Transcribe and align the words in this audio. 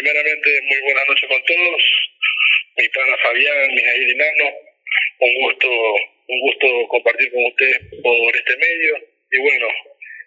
primeramente, 0.00 0.48
muy 0.68 0.80
buenas 0.84 1.08
noches 1.08 1.28
con 1.28 1.40
todos. 1.46 1.82
Mi 2.76 2.88
pana 2.90 3.16
Fabián, 3.22 3.68
Mijail 3.74 4.06
Dinano, 4.06 4.46
un 5.20 5.34
gusto, 5.42 5.68
un 6.28 6.40
gusto 6.40 6.66
compartir 6.88 7.32
con 7.32 7.44
ustedes 7.46 7.78
por 8.02 8.36
este 8.36 8.56
medio. 8.58 8.92
Y 9.32 9.38
bueno, 9.40 9.66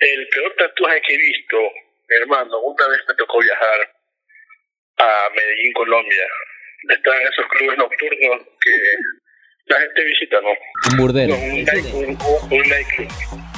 el 0.00 0.28
peor 0.28 0.54
tatuaje 0.56 1.00
que 1.06 1.14
he 1.14 1.18
visto, 1.18 1.56
hermano, 2.08 2.58
una 2.64 2.88
vez 2.88 3.00
me 3.08 3.14
tocó 3.16 3.40
viajar 3.40 3.92
a 4.98 5.28
Medellín, 5.36 5.72
Colombia. 5.74 6.24
Están 6.88 7.20
esos 7.22 7.46
clubes 7.50 7.76
nocturnos 7.76 8.40
que 8.62 8.70
la 9.66 9.80
gente 9.80 10.04
visita, 10.04 10.40
¿no? 10.40 10.48
Un 10.92 10.96
burdero. 10.96 11.36
No, 11.36 11.44
un, 11.44 11.64
night- 11.64 11.92
un, 11.92 12.04
un- 12.08 12.52
un 12.52 12.68
nightclub 12.68 13.08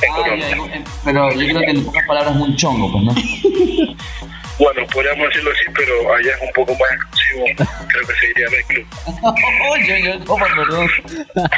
en 0.02 0.10
Ah, 0.10 0.16
Colombia. 0.16 0.48
ya, 0.48 0.84
pero 1.04 1.30
yo 1.32 1.46
creo 1.46 1.60
que 1.60 1.70
en 1.70 1.84
pocas 1.84 2.06
palabras 2.06 2.34
es 2.34 2.40
un 2.42 2.56
chongo, 2.56 2.90
pues, 2.90 3.04
¿no? 3.04 3.12
Bueno, 4.60 4.86
podríamos 4.92 5.26
decirlo 5.28 5.50
así, 5.52 5.64
pero 5.74 6.14
allá 6.14 6.34
es 6.34 6.42
un 6.42 6.52
poco 6.52 6.72
más 6.74 6.90
exclusivo. 6.92 7.44
Creo 7.88 8.06
que 8.06 8.14
se 8.14 8.26
diría 8.26 8.46
nightclub. 8.50 8.86
Oye, 9.72 10.02
yo, 10.02 10.24
¿cómo, 10.26 10.44
perdón? 10.46 10.88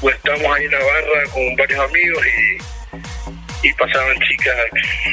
Pues 0.00 0.16
estamos 0.16 0.56
ahí 0.56 0.64
en 0.64 0.70
la 0.70 0.78
barra 0.78 1.30
con 1.34 1.56
varios 1.56 1.78
amigos 1.90 2.24
y, 3.62 3.68
y 3.68 3.72
pasaban 3.74 4.16
chicas 4.20 4.56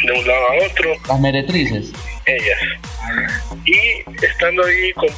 de 0.05 0.12
un 0.14 0.26
lado 0.26 0.45
a 0.50 0.66
otro, 0.66 0.94
Las 1.09 1.20
meretrices. 1.20 1.92
ellas. 2.26 2.59
Y 3.66 4.26
estando 4.26 4.64
ahí 4.66 4.94
con 4.94 5.09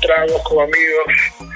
tragos, 0.00 0.40
con 0.44 0.62
amigos, 0.62 1.50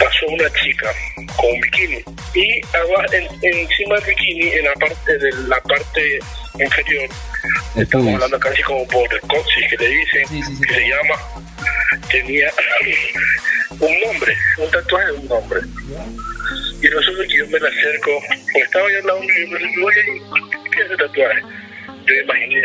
pasó 0.00 0.26
una 0.28 0.50
chica 0.54 0.92
con 1.36 1.50
un 1.52 1.60
bikini. 1.60 2.02
Y 2.34 2.60
abajo, 2.76 3.12
en- 3.12 3.28
encima 3.42 3.96
del 3.96 4.04
bikini, 4.06 4.48
en 4.52 4.64
la 4.64 4.74
parte 4.74 5.18
de 5.18 5.30
la 5.48 5.60
parte 5.62 6.18
inferior, 6.58 7.08
estamos 7.76 8.14
hablando 8.14 8.40
casi 8.40 8.62
como 8.62 8.86
por 8.88 9.12
el 9.12 9.20
coxis 9.20 9.68
que 9.70 9.76
le 9.78 9.88
dicen, 9.88 10.26
Sí, 10.28 10.42
sí, 10.42 10.56
sí. 10.56 10.62
que 10.66 10.74
se 10.74 10.88
llama, 10.88 11.14
tenía 12.10 12.50
un 13.70 14.00
nombre, 14.06 14.36
un 14.58 14.70
tatuaje 14.70 15.06
de 15.06 15.12
un 15.12 15.28
nombre. 15.28 15.60
Y 16.82 16.86
resulta 16.88 17.22
que 17.28 17.36
yo 17.36 17.46
me 17.48 17.60
la 17.60 17.68
acerco, 17.68 18.22
pues 18.52 18.64
estaba 18.64 18.90
yo 18.90 18.98
al 19.00 19.06
lado 19.06 19.20
mío 19.20 19.44
y 19.44 19.50
me 19.50 19.58
dice, 19.58 19.80
oye, 19.84 20.02
¿qué 20.72 20.80
es 20.80 20.86
ese 20.86 20.96
tatuaje? 20.96 21.40
Yo 22.06 22.14
imaginé, 22.24 22.62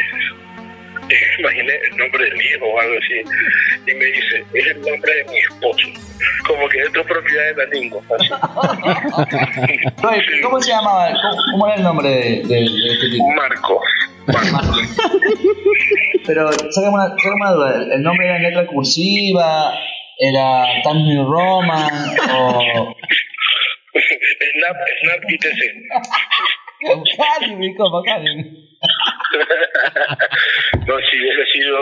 imaginé 1.39 1.73
el 1.92 1.98
nombre 1.98 2.25
de 2.25 2.31
mi 2.36 2.44
hijo 2.44 2.66
o 2.66 2.80
algo 2.80 2.95
así. 2.98 3.92
Y 3.92 3.94
me 3.95 4.06
dice, 4.06 4.45
es 4.53 4.66
el 4.67 4.81
nombre 4.81 5.14
de 5.16 5.23
mi 5.25 5.38
esposo. 5.38 5.88
Como 6.48 6.67
que 6.70 6.80
esto 6.81 7.02
es 7.02 7.08
propiedad 7.08 7.56
de 7.56 7.56
la. 7.56 8.02
Así. 8.16 8.30
Oye, 10.08 10.42
¿Cómo 10.42 10.61
se 10.61 10.72
llamaba? 10.72 11.09
¿Cómo, 11.22 11.42
cómo 11.52 11.67
era 11.67 11.76
el 11.78 11.83
nombre 11.83 12.09
de, 12.09 12.42
de- 12.45 12.56
de 12.56 12.94
este 12.94 13.09
tipo? 13.11 13.28
Marco. 13.31 13.81
Marco. 14.28 14.78
Pero, 16.26 16.52
sácame 16.52 16.94
una, 16.94 17.08
sácame 17.09 17.36
una 17.42 17.52
duda. 17.52 17.76
¿El- 17.76 17.92
¿El 17.92 18.02
nombre 18.03 18.26
era 18.28 18.38
en 18.38 18.44
letra 18.44 18.66
cursiva? 18.67 19.73
¿Era 20.17 20.66
Times 20.83 21.03
New 21.08 21.26
Roman? 21.30 22.16
¿O.? 22.33 22.61
Snap, 23.95 24.78
Snap 25.02 25.30
ITC. 25.30 25.59
Cali, 27.17 27.56
mi 27.56 27.76
compa, 27.76 28.02
Cali. 28.06 28.55
No, 30.88 30.94
si 31.02 31.17
hubiese 31.17 31.45
sido. 31.52 31.78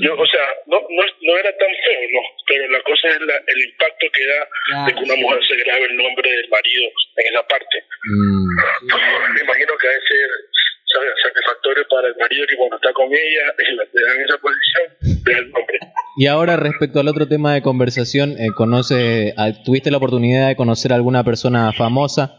Yo, 0.00 0.14
o 0.16 0.26
sea, 0.26 0.40
no, 0.66 0.78
no, 0.80 1.02
no 1.22 1.32
era 1.36 1.50
tan 1.58 1.68
feo, 1.68 2.00
no. 2.12 2.22
Pero 2.48 2.68
la 2.72 2.80
cosa 2.82 3.08
es 3.08 3.20
la, 3.20 3.34
el 3.46 3.58
impacto 3.68 4.06
que 4.12 4.24
da 4.26 4.86
de 4.86 4.94
que 4.94 5.04
una 5.04 5.16
mujer 5.16 5.38
se 5.48 5.56
grabe 5.64 5.84
el 5.84 5.96
nombre 5.96 6.30
del 6.30 6.48
marido 6.48 6.82
en 7.16 7.26
esa 7.34 7.42
parte. 7.46 7.76
Mm, 8.08 9.34
Me 9.34 9.40
imagino 9.42 9.72
que 9.80 9.86
debe 9.88 10.00
ser 10.08 10.28
sa- 10.86 11.28
satisfactorio 11.28 11.84
para 11.90 12.08
el 12.08 12.16
marido 12.16 12.46
que 12.48 12.56
cuando 12.56 12.76
está 12.76 12.92
con 12.94 13.08
ella, 13.12 13.44
le 13.92 14.00
dan 14.06 14.20
esa 14.24 14.38
posición, 14.38 15.22
vea 15.24 15.38
el 15.38 15.50
nombre. 15.50 15.78
Y 16.16 16.26
ahora 16.26 16.56
respecto 16.56 17.00
al 17.00 17.08
otro 17.08 17.28
tema 17.28 17.54
de 17.54 17.62
conversación, 17.62 18.32
eh, 18.38 18.48
conoce, 18.56 19.34
ah, 19.36 19.52
¿tuviste 19.64 19.90
la 19.90 19.98
oportunidad 19.98 20.48
de 20.48 20.56
conocer 20.56 20.92
a 20.92 20.96
alguna 20.96 21.22
persona 21.24 21.72
famosa? 21.72 22.38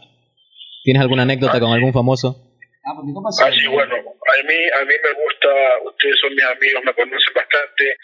¿Tienes 0.82 1.02
alguna 1.02 1.22
anécdota 1.22 1.58
con 1.60 1.70
algún 1.72 1.92
famoso? 1.92 2.50
Ah, 2.84 2.92
pues 3.00 3.14
compa 3.14 3.30
Ah, 3.30 3.50
sí, 3.50 3.66
bueno, 3.68 3.94
a 4.40 4.42
mí, 4.44 4.68
a 4.74 4.84
mí 4.84 4.94
me 5.02 5.12
gusta, 5.22 5.78
ustedes 5.84 6.16
son 6.20 6.34
mis 6.34 6.44
amigos, 6.44 6.84
me 6.84 6.94
conocen 6.94 7.34
bastante, 7.34 7.96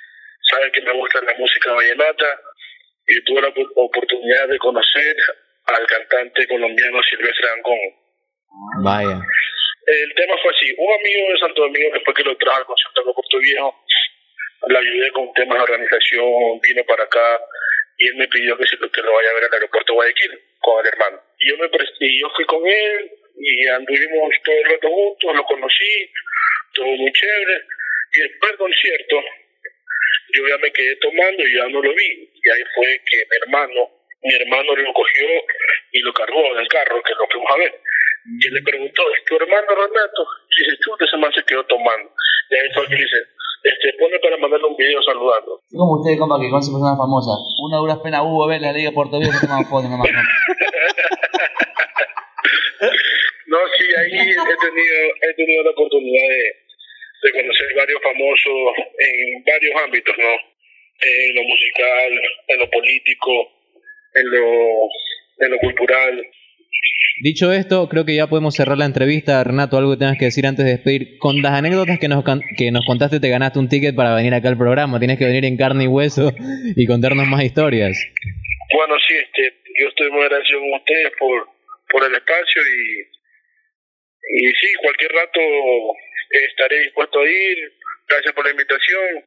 saben 0.51 0.73
que 0.73 0.81
me 0.83 0.93
gusta 0.93 1.21
la 1.23 1.35
música 1.35 1.73
vallenata 1.73 2.41
y 3.07 3.25
tuve 3.25 3.43
la 3.43 3.49
op- 3.49 3.73
oportunidad 3.77 4.49
de 4.49 4.59
conocer 4.59 5.17
al 5.67 5.87
cantante 5.87 6.47
colombiano 6.47 7.03
Silvestre 7.03 7.49
Dangond. 7.49 7.95
Vaya. 8.85 9.19
El 9.87 10.15
tema 10.15 10.35
fue 10.43 10.53
así, 10.55 10.75
un 10.77 10.93
amigo 10.95 11.33
de 11.33 11.39
Santo 11.39 11.63
Domingo, 11.63 11.91
después 11.95 12.17
que 12.17 12.23
lo 12.25 12.37
trajo 12.37 12.59
al 12.59 12.65
concierto 12.67 13.05
de 13.05 13.13
Puerto 13.15 13.39
Viejo, 13.39 13.85
le 14.69 14.79
ayudé 14.79 15.11
con 15.13 15.33
temas 15.33 15.57
de 15.59 15.65
organización, 15.65 16.61
vino 16.63 16.85
para 16.85 17.05
acá 17.05 17.41
y 17.97 18.07
él 18.09 18.15
me 18.17 18.29
pidió 18.29 18.57
que, 18.57 18.67
se, 18.67 18.77
que 18.77 19.03
lo 19.03 19.13
vaya 19.13 19.31
a 19.31 19.35
ver 19.35 19.45
al 19.45 19.55
aeropuerto 19.55 19.93
de 19.93 19.97
Guayaquil 19.97 20.39
con 20.61 20.81
el 20.87 20.93
hermano. 20.93 21.21
Y 21.39 21.51
yo, 21.51 21.57
me 21.59 21.71
y 22.01 22.21
yo 22.21 22.29
fui 22.37 22.45
con 22.45 22.67
él 22.67 23.11
y 23.37 23.67
anduvimos 23.69 24.31
todo 24.45 24.57
el 24.57 24.71
rato 24.71 24.89
juntos, 24.89 25.37
lo 25.37 25.45
conocí, 25.45 26.11
todo 26.75 26.87
muy 26.87 27.13
chévere. 27.13 27.65
Y 28.13 28.21
después 28.21 28.51
del 28.51 28.59
concierto, 28.59 29.17
yo 30.35 30.49
ya 30.49 30.59
me 30.59 30.71
quedé 30.73 30.97
tomando 30.97 31.47
y 31.47 31.57
ya 31.57 31.69
no 31.69 31.83
lo 31.83 31.95
vi. 31.95 32.31
Y 32.35 32.51
ahí 32.51 32.63
fue 32.75 33.01
que 33.07 33.17
mi 33.31 33.37
hermano, 33.43 33.91
mi 34.23 34.35
hermano 34.35 34.75
lo 34.75 34.93
cogió 34.93 35.29
y 35.93 35.99
lo 36.01 36.13
cargó 36.13 36.45
en 36.55 36.59
el 36.59 36.69
carro, 36.69 37.03
que 37.03 37.15
lo 37.15 37.27
fuimos 37.31 37.51
a 37.51 37.59
ver. 37.59 37.81
Y 38.27 38.47
él 38.47 38.55
le 38.55 38.63
preguntó, 38.63 39.03
¿es 39.15 39.25
tu 39.25 39.37
hermano 39.37 39.69
Renato? 39.69 40.27
Y 40.51 40.65
dice, 40.65 40.77
chuta, 40.81 41.05
ese 41.05 41.17
man 41.17 41.33
se 41.33 41.45
quedó 41.45 41.65
tomando. 41.67 42.11
Y 42.51 42.55
ahí 42.55 42.69
fue 42.75 42.87
que 42.89 42.97
le 42.97 43.03
dice, 43.03 43.17
este, 43.63 43.93
pone 43.99 44.19
para 44.21 44.37
mandarle 44.39 44.67
un 44.67 44.77
video 44.77 45.03
saludando. 45.03 45.61
Como 45.71 46.01
usted, 46.01 46.19
compa, 46.19 46.41
que 46.41 46.49
conoce 46.49 46.73
personas 46.73 46.97
famosas. 46.97 47.37
Una 47.61 47.79
dura 47.79 48.03
pena 48.03 48.23
hubo 48.23 48.47
ver 48.47 48.61
la 48.61 48.73
Liga 48.73 48.91
de 48.91 48.95
Puerto 48.95 49.19
Viejo 49.19 49.39
que 49.41 49.47
más 49.47 49.69
fotos 49.69 49.91
nomás. 49.91 50.09
Ahí 54.01 54.31
he 54.31 54.57
tenido, 54.67 54.97
he 55.23 55.35
tenido 55.35 55.63
la 55.65 55.71
oportunidad 55.71 56.29
de, 56.29 56.45
de 57.23 57.33
conocer 57.33 57.67
varios 57.77 58.01
famosos 58.03 58.59
en 58.99 59.45
varios 59.45 59.83
ámbitos, 59.85 60.15
¿no? 60.19 60.33
En 61.03 61.35
lo 61.35 61.43
musical, 61.45 62.21
en 62.49 62.59
lo 62.59 62.71
político, 62.71 63.53
en 64.15 64.31
lo, 64.31 64.89
en 65.39 65.51
lo 65.51 65.59
cultural. 65.59 66.27
Dicho 67.23 67.53
esto, 67.53 67.89
creo 67.89 68.05
que 68.07 68.15
ya 68.15 68.29
podemos 68.29 68.55
cerrar 68.55 68.79
la 68.79 68.87
entrevista. 68.87 69.45
Renato, 69.45 69.77
algo 69.77 69.93
que 69.93 69.99
tengas 69.99 70.19
que 70.19 70.27
decir 70.27 70.47
antes 70.47 70.65
de 70.65 70.73
despedir. 70.73 71.19
Con 71.19 71.43
las 71.43 71.53
anécdotas 71.53 71.99
que 71.99 72.09
nos, 72.09 72.25
que 72.57 72.71
nos 72.71 72.87
contaste, 72.87 73.21
te 73.21 73.29
ganaste 73.29 73.59
un 73.59 73.69
ticket 73.69 73.95
para 73.95 74.15
venir 74.15 74.33
acá 74.33 74.49
al 74.49 74.57
programa. 74.57 74.99
Tienes 74.99 75.19
que 75.19 75.27
venir 75.27 75.45
en 75.45 75.57
carne 75.57 75.85
y 75.85 75.89
hueso 75.89 76.33
y 76.77 76.87
contarnos 76.87 77.27
más 77.27 77.45
historias. 77.45 77.99
Bueno, 78.73 78.95
sí, 79.07 79.15
este, 79.17 79.55
yo 79.79 79.89
estoy 79.89 80.11
muy 80.11 80.23
agradecido 80.23 80.61
con 80.61 80.73
ustedes 80.75 81.13
por, 81.19 81.49
por 81.91 82.05
el 82.05 82.15
espacio 82.15 82.63
y, 82.63 83.20
y 84.33 84.51
sí, 84.53 84.73
cualquier 84.81 85.13
rato 85.13 85.41
eh, 85.41 86.45
estaré 86.49 86.81
dispuesto 86.81 87.21
a 87.21 87.27
ir. 87.27 87.73
Gracias 88.09 88.33
por 88.35 88.45
la 88.45 88.51
invitación. 88.51 89.25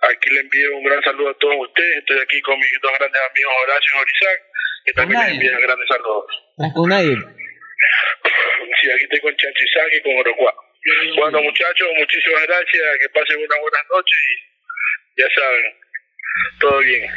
Aquí 0.00 0.30
le 0.30 0.40
envío 0.40 0.76
un 0.76 0.84
gran 0.84 1.02
saludo 1.02 1.30
a 1.30 1.38
todos 1.38 1.56
ustedes. 1.68 1.98
Estoy 1.98 2.18
aquí 2.18 2.40
con 2.42 2.58
mis 2.58 2.72
dos 2.82 2.92
grandes 2.98 3.22
amigos 3.30 3.52
Horacio 3.62 3.90
y 3.94 4.00
Orizac, 4.00 4.40
que 4.84 4.92
también 4.92 5.20
les 5.20 5.30
envían 5.30 5.60
grandes 5.60 5.88
saludos. 5.88 6.26
¿Estás 6.58 6.72
con 6.74 6.88
nadie? 6.88 7.16
Sí, 8.80 8.90
aquí 8.90 9.04
estoy 9.04 9.20
con 9.20 9.36
Chanchizac 9.36 9.92
y 9.92 10.00
con 10.02 10.16
Orocuá. 10.18 10.54
Bueno, 11.16 11.40
muchachos, 11.42 11.88
muchísimas 11.96 12.42
gracias. 12.48 12.98
Que 12.98 13.08
pasen 13.10 13.38
unas 13.38 13.60
buenas 13.60 13.82
noches 13.90 14.18
y 14.28 15.20
ya 15.20 15.28
saben, 15.36 15.74
todo 16.58 16.78
bien. 16.80 17.08